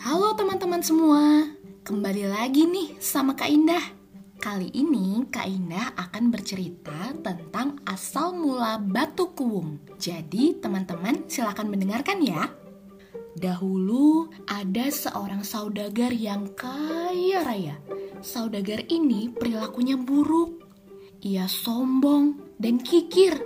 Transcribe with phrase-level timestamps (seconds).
[0.00, 1.44] Halo teman-teman semua,
[1.84, 3.84] kembali lagi nih sama Kak Indah.
[4.40, 9.76] Kali ini Kak Indah akan bercerita tentang asal mula batu kuwung.
[10.00, 12.48] Jadi teman-teman silakan mendengarkan ya.
[13.36, 17.76] Dahulu ada seorang saudagar yang kaya raya.
[18.24, 20.64] Saudagar ini perilakunya buruk.
[21.20, 23.36] Ia sombong dan kikir.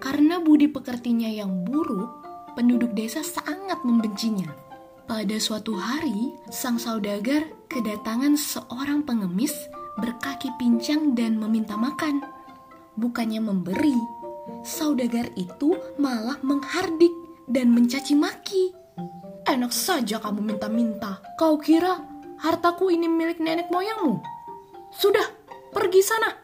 [0.00, 2.08] Karena budi pekertinya yang buruk,
[2.56, 4.69] penduduk desa sangat membencinya.
[5.10, 9.50] Pada suatu hari, sang saudagar kedatangan seorang pengemis
[9.98, 12.22] berkaki pincang dan meminta makan.
[12.94, 13.98] Bukannya memberi,
[14.62, 17.10] saudagar itu malah menghardik
[17.50, 18.70] dan mencaci maki.
[19.50, 21.18] Enak saja kamu minta-minta.
[21.34, 22.06] Kau kira
[22.38, 24.22] hartaku ini milik nenek moyangmu?
[24.94, 25.26] Sudah,
[25.74, 26.38] pergi sana.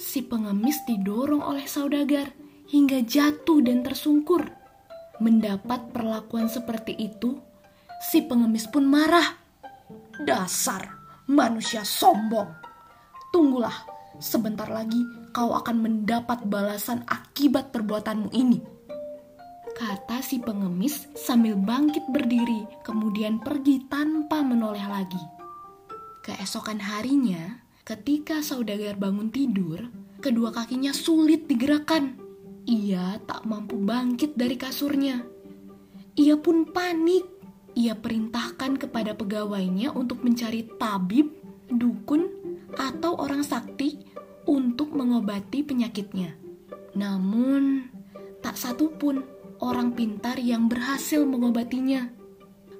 [0.00, 2.32] Si pengemis didorong oleh saudagar
[2.72, 4.48] hingga jatuh dan tersungkur.
[5.20, 7.45] Mendapat perlakuan seperti itu,
[8.00, 9.36] Si pengemis pun marah.
[10.20, 12.46] Dasar manusia sombong.
[13.34, 13.74] Tunggulah,
[14.22, 15.02] sebentar lagi
[15.34, 18.62] kau akan mendapat balasan akibat perbuatanmu ini.
[19.76, 25.20] Kata si pengemis sambil bangkit berdiri, kemudian pergi tanpa menoleh lagi.
[26.24, 29.92] Keesokan harinya, ketika saudagar bangun tidur,
[30.24, 32.16] kedua kakinya sulit digerakkan.
[32.64, 35.20] Ia tak mampu bangkit dari kasurnya.
[36.16, 37.35] Ia pun panik
[37.76, 41.28] ia perintahkan kepada pegawainya untuk mencari tabib,
[41.68, 42.32] dukun,
[42.72, 44.00] atau orang sakti
[44.48, 46.32] untuk mengobati penyakitnya.
[46.96, 47.92] Namun,
[48.40, 49.20] tak satu pun
[49.60, 52.08] orang pintar yang berhasil mengobatinya.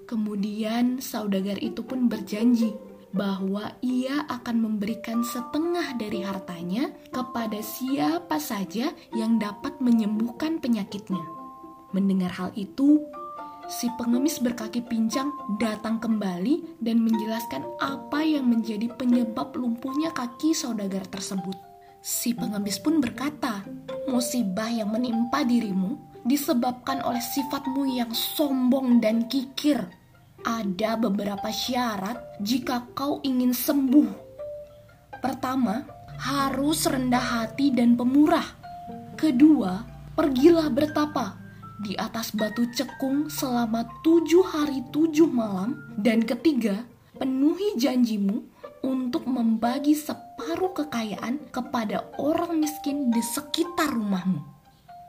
[0.08, 2.72] Kemudian, saudagar itu pun berjanji
[3.12, 11.24] bahwa ia akan memberikan setengah dari hartanya kepada siapa saja yang dapat menyembuhkan penyakitnya.
[11.96, 13.04] Mendengar hal itu,
[13.66, 21.02] si pengemis berkaki pincang datang kembali dan menjelaskan apa yang menjadi penyebab lumpuhnya kaki saudagar
[21.10, 21.54] tersebut.
[21.98, 23.66] Si pengemis pun berkata,
[24.06, 29.82] musibah yang menimpa dirimu disebabkan oleh sifatmu yang sombong dan kikir.
[30.46, 34.10] Ada beberapa syarat jika kau ingin sembuh.
[35.18, 35.82] Pertama,
[36.22, 38.46] harus rendah hati dan pemurah.
[39.18, 39.82] Kedua,
[40.14, 41.45] pergilah bertapa
[41.80, 45.76] di atas batu cekung selama tujuh hari tujuh malam.
[45.96, 46.84] Dan ketiga,
[47.16, 48.44] penuhi janjimu
[48.84, 54.40] untuk membagi separuh kekayaan kepada orang miskin di sekitar rumahmu.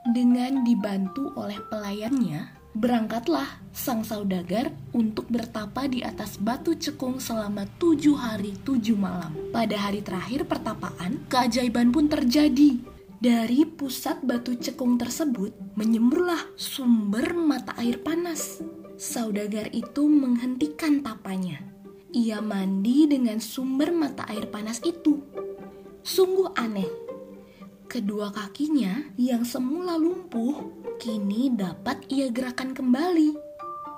[0.08, 8.16] Dengan dibantu oleh pelayannya, berangkatlah sang saudagar untuk bertapa di atas batu cekung selama tujuh
[8.16, 9.34] hari tujuh malam.
[9.52, 17.74] Pada hari terakhir pertapaan, keajaiban pun terjadi dari pusat batu cekung tersebut menyemburlah sumber mata
[17.82, 18.62] air panas.
[18.94, 21.58] Saudagar itu menghentikan tapanya.
[22.14, 25.18] Ia mandi dengan sumber mata air panas itu.
[26.06, 26.86] Sungguh aneh.
[27.90, 30.70] Kedua kakinya yang semula lumpuh
[31.02, 33.34] kini dapat ia gerakan kembali.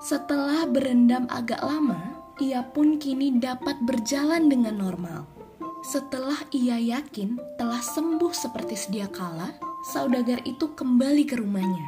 [0.01, 5.40] Setelah berendam agak lama, ia pun kini dapat berjalan dengan normal.
[5.81, 9.49] Setelah ia yakin telah sembuh seperti sedia kala,
[9.89, 11.85] saudagar itu kembali ke rumahnya.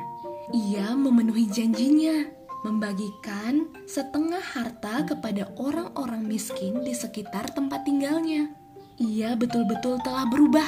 [0.50, 2.26] Ia memenuhi janjinya,
[2.66, 8.50] membagikan setengah harta kepada orang-orang miskin di sekitar tempat tinggalnya.
[8.98, 10.66] Ia betul-betul telah berubah.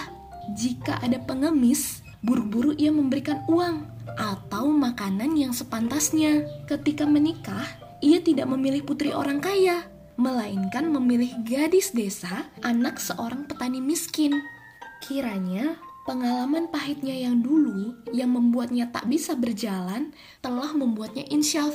[0.54, 3.90] Jika ada pengemis, buru-buru ia memberikan uang
[4.22, 6.46] atau makanan yang sepantasnya.
[6.70, 7.66] Ketika menikah,
[8.06, 14.36] ia tidak memilih putri orang kaya, melainkan memilih gadis desa, anak seorang petani miskin.
[15.04, 15.76] Kiranya
[16.08, 21.74] pengalaman pahitnya yang dulu yang membuatnya tak bisa berjalan telah membuatnya insyaf,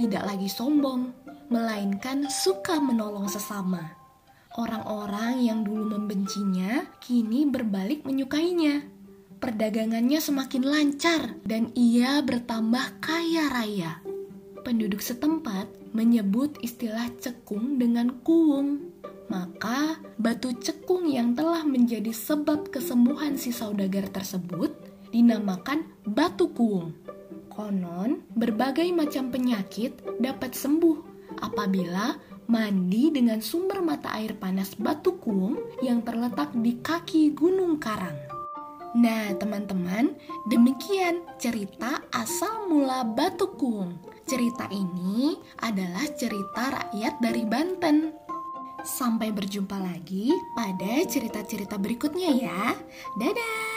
[0.00, 1.12] tidak lagi sombong,
[1.52, 3.94] melainkan suka menolong sesama.
[4.54, 8.86] Orang-orang yang dulu membencinya kini berbalik menyukainya.
[9.42, 14.13] Perdagangannya semakin lancar dan ia bertambah kaya raya.
[14.64, 18.96] Penduduk setempat menyebut istilah cekung dengan kuung.
[19.28, 24.72] Maka batu cekung yang telah menjadi sebab kesembuhan si saudagar tersebut
[25.12, 26.96] dinamakan batu kuung.
[27.52, 30.96] Konon, berbagai macam penyakit dapat sembuh
[31.44, 32.16] apabila
[32.48, 38.33] mandi dengan sumber mata air panas batu kuung yang terletak di kaki Gunung Karang.
[38.94, 40.14] Nah, teman-teman,
[40.46, 43.98] demikian cerita asal mula batu kuung.
[44.22, 48.14] Cerita ini adalah cerita rakyat dari Banten.
[48.86, 52.78] Sampai berjumpa lagi pada cerita-cerita berikutnya ya.
[53.18, 53.73] Dadah.